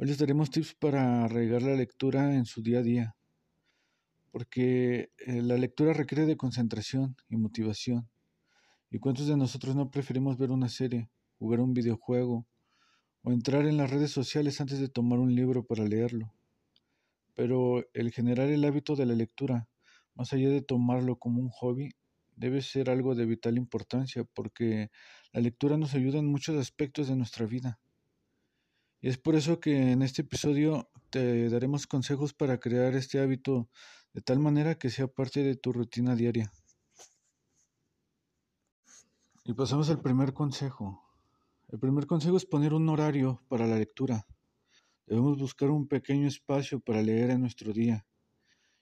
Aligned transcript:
Hoy 0.00 0.06
les 0.06 0.18
daremos 0.18 0.48
tips 0.48 0.74
para 0.74 1.24
arraigar 1.24 1.60
la 1.62 1.74
lectura 1.74 2.32
en 2.32 2.44
su 2.44 2.62
día 2.62 2.78
a 2.78 2.82
día, 2.82 3.16
porque 4.30 5.10
eh, 5.18 5.42
la 5.42 5.56
lectura 5.56 5.92
requiere 5.92 6.24
de 6.24 6.36
concentración 6.36 7.16
y 7.28 7.36
motivación. 7.36 8.08
¿Y 8.92 9.00
cuántos 9.00 9.26
de 9.26 9.36
nosotros 9.36 9.74
no 9.74 9.90
preferimos 9.90 10.38
ver 10.38 10.52
una 10.52 10.68
serie, 10.68 11.10
jugar 11.40 11.58
un 11.58 11.74
videojuego 11.74 12.46
o 13.24 13.32
entrar 13.32 13.66
en 13.66 13.76
las 13.76 13.90
redes 13.90 14.12
sociales 14.12 14.60
antes 14.60 14.78
de 14.78 14.88
tomar 14.88 15.18
un 15.18 15.34
libro 15.34 15.64
para 15.64 15.82
leerlo? 15.82 16.32
Pero 17.34 17.84
el 17.92 18.12
generar 18.12 18.50
el 18.50 18.64
hábito 18.64 18.94
de 18.94 19.06
la 19.06 19.16
lectura, 19.16 19.66
más 20.14 20.32
allá 20.32 20.48
de 20.48 20.62
tomarlo 20.62 21.16
como 21.16 21.40
un 21.40 21.48
hobby, 21.48 21.90
debe 22.36 22.62
ser 22.62 22.88
algo 22.88 23.16
de 23.16 23.26
vital 23.26 23.56
importancia 23.56 24.22
porque 24.22 24.92
la 25.32 25.40
lectura 25.40 25.76
nos 25.76 25.94
ayuda 25.94 26.20
en 26.20 26.26
muchos 26.26 26.56
aspectos 26.56 27.08
de 27.08 27.16
nuestra 27.16 27.46
vida. 27.46 27.80
Y 29.00 29.08
es 29.08 29.18
por 29.18 29.36
eso 29.36 29.60
que 29.60 29.92
en 29.92 30.02
este 30.02 30.22
episodio 30.22 30.90
te 31.10 31.48
daremos 31.50 31.86
consejos 31.86 32.34
para 32.34 32.58
crear 32.58 32.94
este 32.94 33.20
hábito 33.20 33.70
de 34.12 34.22
tal 34.22 34.40
manera 34.40 34.76
que 34.76 34.90
sea 34.90 35.06
parte 35.06 35.44
de 35.44 35.54
tu 35.54 35.72
rutina 35.72 36.16
diaria. 36.16 36.52
Y 39.44 39.54
pasamos 39.54 39.88
al 39.88 40.00
primer 40.00 40.34
consejo. 40.34 41.00
El 41.68 41.78
primer 41.78 42.06
consejo 42.06 42.36
es 42.36 42.44
poner 42.44 42.74
un 42.74 42.88
horario 42.88 43.40
para 43.48 43.66
la 43.66 43.76
lectura. 43.76 44.26
Debemos 45.06 45.38
buscar 45.38 45.70
un 45.70 45.86
pequeño 45.86 46.26
espacio 46.26 46.80
para 46.80 47.00
leer 47.00 47.30
en 47.30 47.40
nuestro 47.40 47.72
día, 47.72 48.04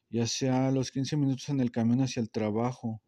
ya 0.08 0.26
sea 0.26 0.70
los 0.70 0.90
15 0.90 1.16
minutos 1.16 1.50
en 1.50 1.60
el 1.60 1.70
camino 1.70 2.04
hacia 2.04 2.20
el 2.20 2.30
trabajo 2.30 3.02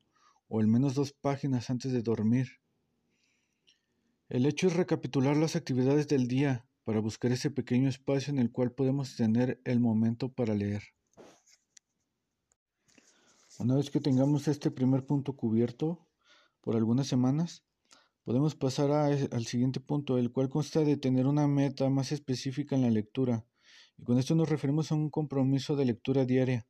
o 0.48 0.60
al 0.60 0.66
menos 0.66 0.94
dos 0.94 1.12
páginas 1.12 1.70
antes 1.70 1.90
de 1.92 2.02
dormir. 2.02 2.48
El 4.28 4.44
hecho 4.44 4.66
es 4.66 4.76
recapitular 4.76 5.36
las 5.36 5.56
actividades 5.56 6.06
del 6.06 6.28
día 6.28 6.67
para 6.88 7.00
buscar 7.00 7.30
ese 7.32 7.50
pequeño 7.50 7.86
espacio 7.86 8.32
en 8.32 8.38
el 8.38 8.50
cual 8.50 8.72
podemos 8.72 9.14
tener 9.14 9.60
el 9.66 9.78
momento 9.78 10.32
para 10.32 10.54
leer. 10.54 10.84
Una 13.58 13.76
vez 13.76 13.90
que 13.90 14.00
tengamos 14.00 14.48
este 14.48 14.70
primer 14.70 15.04
punto 15.04 15.36
cubierto, 15.36 16.08
por 16.62 16.76
algunas 16.76 17.06
semanas, 17.06 17.62
podemos 18.24 18.54
pasar 18.54 18.90
al 18.90 19.44
siguiente 19.44 19.80
punto, 19.80 20.16
el 20.16 20.32
cual 20.32 20.48
consta 20.48 20.80
de 20.80 20.96
tener 20.96 21.26
una 21.26 21.46
meta 21.46 21.90
más 21.90 22.10
específica 22.10 22.74
en 22.74 22.80
la 22.80 22.90
lectura. 22.90 23.44
Y 23.98 24.04
con 24.04 24.18
esto 24.18 24.34
nos 24.34 24.48
referimos 24.48 24.90
a 24.90 24.94
un 24.94 25.10
compromiso 25.10 25.76
de 25.76 25.84
lectura 25.84 26.24
diaria. 26.24 26.66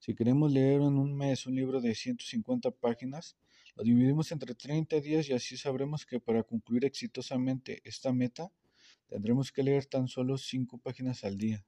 Si 0.00 0.16
queremos 0.16 0.50
leer 0.50 0.80
en 0.80 0.98
un 0.98 1.16
mes 1.16 1.46
un 1.46 1.54
libro 1.54 1.80
de 1.80 1.94
150 1.94 2.72
páginas, 2.72 3.36
lo 3.76 3.84
dividimos 3.84 4.32
entre 4.32 4.56
30 4.56 5.00
días 5.00 5.28
y 5.28 5.32
así 5.32 5.56
sabremos 5.56 6.04
que 6.04 6.18
para 6.18 6.42
concluir 6.42 6.84
exitosamente 6.84 7.80
esta 7.84 8.12
meta 8.12 8.50
tendremos 9.08 9.52
que 9.52 9.62
leer 9.62 9.86
tan 9.86 10.08
solo 10.08 10.38
5 10.38 10.78
páginas 10.78 11.24
al 11.24 11.38
día. 11.38 11.64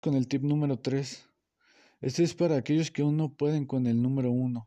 Con 0.00 0.14
el 0.14 0.28
tip 0.28 0.42
número 0.42 0.78
3. 0.78 1.28
Este 2.00 2.22
es 2.22 2.34
para 2.34 2.56
aquellos 2.56 2.90
que 2.90 3.02
aún 3.02 3.16
no 3.16 3.34
pueden 3.34 3.66
con 3.66 3.86
el 3.86 4.00
número 4.00 4.30
1. 4.30 4.66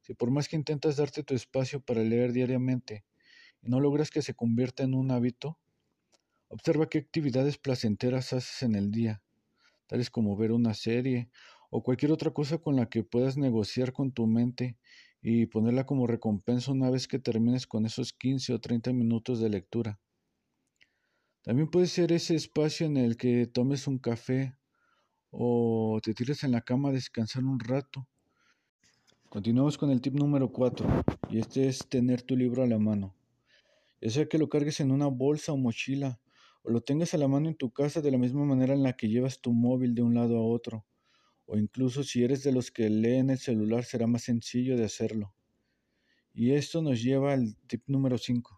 Si 0.00 0.14
por 0.14 0.30
más 0.30 0.48
que 0.48 0.56
intentas 0.56 0.96
darte 0.96 1.22
tu 1.22 1.34
espacio 1.34 1.80
para 1.80 2.02
leer 2.02 2.32
diariamente 2.32 3.04
y 3.62 3.68
no 3.68 3.78
logras 3.78 4.10
que 4.10 4.22
se 4.22 4.34
convierta 4.34 4.82
en 4.82 4.94
un 4.94 5.10
hábito, 5.10 5.58
observa 6.48 6.88
qué 6.88 6.98
actividades 6.98 7.58
placenteras 7.58 8.32
haces 8.32 8.62
en 8.62 8.74
el 8.74 8.90
día, 8.90 9.22
tales 9.86 10.10
como 10.10 10.36
ver 10.36 10.52
una 10.52 10.74
serie 10.74 11.30
o 11.70 11.82
cualquier 11.82 12.12
otra 12.12 12.32
cosa 12.32 12.58
con 12.58 12.76
la 12.76 12.88
que 12.88 13.04
puedas 13.04 13.36
negociar 13.36 13.92
con 13.92 14.12
tu 14.12 14.26
mente 14.26 14.78
y 15.20 15.46
ponerla 15.46 15.84
como 15.84 16.06
recompensa 16.06 16.72
una 16.72 16.90
vez 16.90 17.06
que 17.06 17.18
termines 17.18 17.66
con 17.66 17.84
esos 17.84 18.12
15 18.12 18.54
o 18.54 18.60
30 18.60 18.92
minutos 18.92 19.40
de 19.40 19.50
lectura. 19.50 20.00
También 21.48 21.70
puede 21.70 21.86
ser 21.86 22.12
ese 22.12 22.34
espacio 22.34 22.84
en 22.84 22.98
el 22.98 23.16
que 23.16 23.46
tomes 23.46 23.86
un 23.86 23.96
café 23.96 24.54
o 25.30 25.98
te 26.02 26.12
tires 26.12 26.44
en 26.44 26.52
la 26.52 26.60
cama 26.60 26.90
a 26.90 26.92
descansar 26.92 27.42
un 27.42 27.58
rato 27.58 28.06
Continuamos 29.30 29.78
con 29.78 29.90
el 29.90 30.02
tip 30.02 30.12
número 30.12 30.52
4 30.52 31.04
y 31.30 31.38
este 31.38 31.66
es 31.66 31.88
tener 31.88 32.20
tu 32.20 32.36
libro 32.36 32.62
a 32.62 32.66
la 32.66 32.78
mano. 32.78 33.16
Ya 34.02 34.10
sea 34.10 34.28
que 34.28 34.36
lo 34.36 34.50
cargues 34.50 34.80
en 34.80 34.90
una 34.90 35.06
bolsa 35.06 35.54
o 35.54 35.56
mochila 35.56 36.20
o 36.64 36.70
lo 36.70 36.82
tengas 36.82 37.14
a 37.14 37.16
la 37.16 37.28
mano 37.28 37.48
en 37.48 37.56
tu 37.56 37.72
casa 37.72 38.02
de 38.02 38.10
la 38.10 38.18
misma 38.18 38.44
manera 38.44 38.74
en 38.74 38.82
la 38.82 38.92
que 38.92 39.08
llevas 39.08 39.40
tu 39.40 39.54
móvil 39.54 39.94
de 39.94 40.02
un 40.02 40.12
lado 40.12 40.36
a 40.36 40.42
otro 40.42 40.84
o 41.46 41.56
incluso 41.56 42.04
si 42.04 42.24
eres 42.24 42.42
de 42.42 42.52
los 42.52 42.70
que 42.70 42.90
leen 42.90 43.30
el 43.30 43.38
celular 43.38 43.84
será 43.84 44.06
más 44.06 44.24
sencillo 44.24 44.76
de 44.76 44.84
hacerlo. 44.84 45.32
Y 46.34 46.52
esto 46.52 46.82
nos 46.82 47.02
lleva 47.02 47.32
al 47.32 47.56
tip 47.68 47.84
número 47.86 48.18
5. 48.18 48.57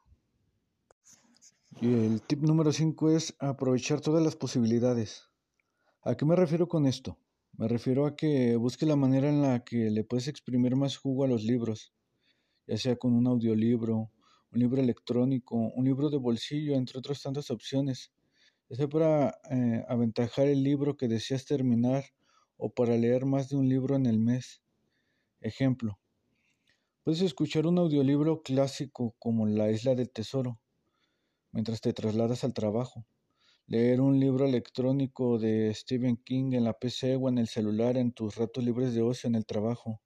Y 1.83 1.95
el 1.95 2.21
tip 2.21 2.43
número 2.43 2.73
5 2.73 3.11
es 3.11 3.35
aprovechar 3.39 4.03
todas 4.03 4.23
las 4.23 4.37
posibilidades. 4.37 5.31
¿A 6.03 6.15
qué 6.15 6.27
me 6.27 6.37
refiero 6.37 6.69
con 6.69 6.85
esto? 6.85 7.17
Me 7.57 7.69
refiero 7.69 8.05
a 8.05 8.17
que 8.17 8.55
busque 8.57 8.85
la 8.85 8.97
manera 8.97 9.31
en 9.31 9.41
la 9.41 9.65
que 9.65 9.89
le 9.91 10.05
puedes 10.05 10.29
exprimir 10.29 10.77
más 10.77 10.99
jugo 10.99 11.25
a 11.25 11.27
los 11.27 11.43
libros, 11.43 11.95
ya 12.67 12.77
sea 12.77 12.97
con 12.97 13.15
un 13.15 13.27
audiolibro, 13.27 14.11
un 14.53 14.61
libro 14.61 14.83
electrónico, 14.83 15.57
un 15.57 15.87
libro 15.87 16.11
de 16.11 16.19
bolsillo, 16.19 16.75
entre 16.75 16.99
otras 16.99 17.23
tantas 17.23 17.51
opciones, 17.51 18.13
ya 18.69 18.77
sea 18.77 18.87
para 18.87 19.39
eh, 19.51 19.83
aventajar 19.89 20.49
el 20.49 20.63
libro 20.63 20.99
que 20.99 21.09
deseas 21.09 21.47
terminar 21.47 22.05
o 22.59 22.75
para 22.75 22.95
leer 22.99 23.25
más 23.25 23.49
de 23.49 23.57
un 23.57 23.71
libro 23.71 23.97
en 23.97 24.05
el 24.05 24.19
mes. 24.19 24.63
Ejemplo, 25.41 25.99
puedes 27.05 27.23
escuchar 27.23 27.67
un 27.67 27.79
audiolibro 27.79 28.43
clásico 28.43 29.17
como 29.19 29.47
La 29.47 29.71
Isla 29.71 29.95
del 29.95 30.11
Tesoro 30.11 30.61
mientras 31.61 31.81
te 31.83 31.93
trasladas 31.93 32.43
al 32.43 32.55
trabajo 32.55 33.05
leer 33.71 34.01
un 34.01 34.19
libro 34.19 34.47
electrónico 34.47 35.39
de 35.39 35.73
Stephen 35.73 36.17
King 36.17 36.55
en 36.55 36.65
la 36.65 36.73
PC 36.73 37.15
o 37.15 37.29
en 37.29 37.39
el 37.39 37.47
celular 37.47 37.97
en 37.97 38.11
tus 38.11 38.35
ratos 38.35 38.65
libres 38.65 38.95
de 38.95 39.03
ocio 39.03 39.29
en 39.29 39.37
el 39.37 39.47
trabajo. 39.47 40.03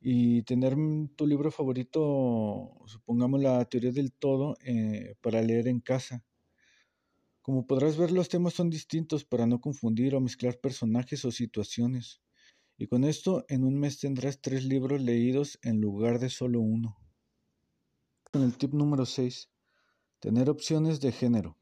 Y 0.00 0.42
tener 0.42 0.74
tu 1.14 1.24
libro 1.24 1.52
favorito, 1.52 2.82
supongamos 2.86 3.40
la 3.40 3.64
teoría 3.66 3.92
del 3.92 4.12
todo, 4.12 4.56
eh, 4.64 5.14
para 5.20 5.40
leer 5.40 5.68
en 5.68 5.78
casa. 5.78 6.24
Como 7.42 7.64
podrás 7.64 7.96
ver, 7.96 8.10
los 8.10 8.28
temas 8.28 8.54
son 8.54 8.70
distintos 8.70 9.24
para 9.24 9.46
no 9.46 9.60
confundir 9.60 10.16
o 10.16 10.20
mezclar 10.20 10.58
personajes 10.58 11.24
o 11.24 11.30
situaciones. 11.30 12.22
Y 12.76 12.88
con 12.88 13.04
esto, 13.04 13.44
en 13.48 13.62
un 13.62 13.78
mes 13.78 14.00
tendrás 14.00 14.40
tres 14.40 14.64
libros 14.64 15.00
leídos 15.00 15.60
en 15.62 15.80
lugar 15.80 16.18
de 16.18 16.28
solo 16.28 16.60
uno. 16.60 16.98
Con 18.32 18.42
el 18.42 18.56
tip 18.56 18.74
número 18.74 19.06
6. 19.06 19.53
Tener 20.24 20.48
opciones 20.48 21.00
de 21.00 21.12
género. 21.12 21.58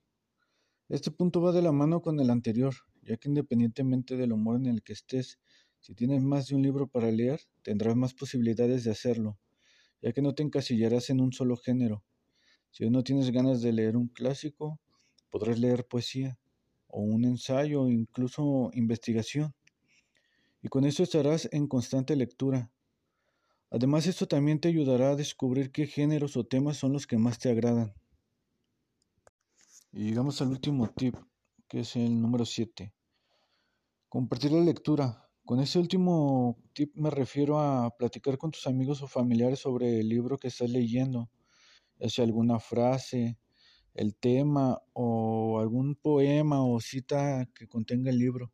Este 0.89 1.11
punto 1.11 1.41
va 1.41 1.51
de 1.51 1.63
la 1.63 1.73
mano 1.73 2.01
con 2.01 2.21
el 2.21 2.31
anterior, 2.31 2.73
ya 3.03 3.17
que 3.17 3.29
independientemente 3.29 4.17
del 4.17 4.33
humor 4.33 4.55
en 4.55 4.67
el 4.67 4.85
que 4.85 4.93
estés, 4.93 5.41
si 5.81 5.97
tienes 5.97 6.23
más 6.23 6.47
de 6.47 6.55
un 6.55 6.63
libro 6.63 6.87
para 6.87 7.11
leer, 7.11 7.41
tendrás 7.63 7.97
más 7.97 8.15
posibilidades 8.15 8.85
de 8.85 8.93
hacerlo, 8.93 9.37
ya 10.01 10.13
que 10.13 10.23
no 10.23 10.33
te 10.37 10.45
encasillarás 10.45 11.11
en 11.11 11.21
un 11.21 11.33
solo 11.33 11.57
género. 11.57 12.05
Si 12.71 12.89
no 12.89 13.03
tienes 13.03 13.33
ganas 13.33 13.63
de 13.63 13.73
leer 13.73 13.97
un 13.97 14.07
clásico, 14.07 14.79
podrás 15.29 15.59
leer 15.59 15.85
poesía, 15.85 16.39
o 16.87 17.01
un 17.01 17.25
ensayo, 17.25 17.83
o 17.83 17.89
incluso 17.91 18.71
investigación. 18.75 19.57
Y 20.63 20.69
con 20.69 20.85
eso 20.85 21.03
estarás 21.03 21.49
en 21.51 21.67
constante 21.67 22.15
lectura. 22.15 22.71
Además, 23.71 24.07
esto 24.07 24.29
también 24.29 24.61
te 24.61 24.69
ayudará 24.69 25.11
a 25.11 25.17
descubrir 25.17 25.73
qué 25.73 25.89
géneros 25.89 26.37
o 26.37 26.45
temas 26.45 26.77
son 26.77 26.93
los 26.93 27.09
que 27.09 27.19
más 27.19 27.41
te 27.41 27.51
agradan. 27.51 27.93
Y 29.95 30.05
llegamos 30.05 30.41
al 30.41 30.49
último 30.49 30.89
tip, 30.89 31.17
que 31.69 31.81
es 31.81 31.97
el 31.97 32.19
número 32.19 32.47
7. 32.47 32.95
Compartir 34.09 34.51
la 34.53 34.63
lectura. 34.63 35.29
Con 35.45 35.61
este 35.61 35.79
último 35.79 36.57
tip 36.73 36.97
me 36.97 37.11
refiero 37.11 37.59
a 37.61 37.91
platicar 37.91 38.39
con 38.39 38.53
tus 38.53 38.67
amigos 38.67 39.03
o 39.03 39.07
familiares 39.07 39.59
sobre 39.59 40.01
el 40.01 40.09
libro 40.09 40.39
que 40.39 40.49
estás 40.49 40.71
leyendo, 40.71 41.29
ya 41.99 42.09
sea 42.09 42.25
alguna 42.25 42.59
frase, 42.59 43.37
el 43.93 44.17
tema 44.17 44.81
o 44.95 45.61
algún 45.61 45.95
poema 45.97 46.65
o 46.65 46.81
cita 46.81 47.47
que 47.55 47.69
contenga 47.69 48.09
el 48.09 48.17
libro. 48.17 48.51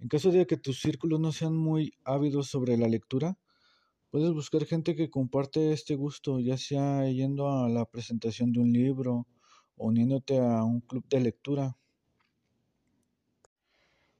En 0.00 0.08
caso 0.08 0.32
de 0.32 0.44
que 0.44 0.56
tus 0.56 0.80
círculos 0.80 1.20
no 1.20 1.30
sean 1.30 1.56
muy 1.56 1.92
ávidos 2.02 2.48
sobre 2.48 2.76
la 2.76 2.88
lectura, 2.88 3.38
puedes 4.10 4.32
buscar 4.32 4.64
gente 4.64 4.96
que 4.96 5.08
comparte 5.08 5.72
este 5.72 5.94
gusto, 5.94 6.40
ya 6.40 6.56
sea 6.56 7.08
yendo 7.08 7.48
a 7.48 7.68
la 7.68 7.84
presentación 7.84 8.50
de 8.50 8.58
un 8.58 8.72
libro, 8.72 9.28
uniéndote 9.76 10.38
a 10.38 10.64
un 10.64 10.80
club 10.80 11.06
de 11.08 11.20
lectura. 11.20 11.76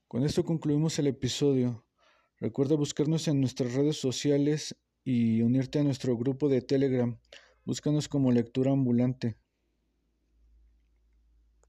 Con 0.09 0.25
esto 0.25 0.45
concluimos 0.45 0.99
el 0.99 1.09
episodio. 1.09 1.85
Recuerda 2.39 2.77
buscarnos 2.77 3.29
en 3.29 3.41
nuestras 3.41 3.75
redes 3.75 3.97
sociales 3.97 4.77
y 5.05 5.43
unirte 5.43 5.79
a 5.79 5.85
nuestro 5.85 6.17
grupo 6.17 6.49
de 6.49 6.63
Telegram. 6.63 7.19
Búscanos 7.65 8.09
como 8.09 8.31
Lectura 8.31 8.73
Ambulante. 8.73 9.37